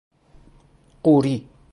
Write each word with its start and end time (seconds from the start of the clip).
قوری 1.03 1.45